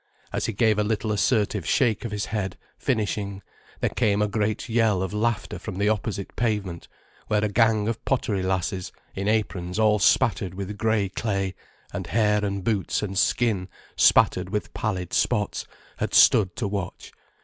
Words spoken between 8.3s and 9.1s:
lasses,